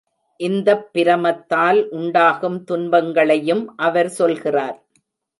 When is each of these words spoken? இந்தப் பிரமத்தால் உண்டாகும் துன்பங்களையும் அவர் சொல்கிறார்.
இந்தப் 0.39 0.85
பிரமத்தால் 0.93 1.89
உண்டாகும் 1.89 2.63
துன்பங்களையும் 2.63 3.75
அவர் 3.79 4.09
சொல்கிறார். 4.09 4.77